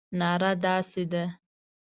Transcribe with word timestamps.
ناره 0.19 0.51
داسې 0.63 1.03
ده. 1.11 1.23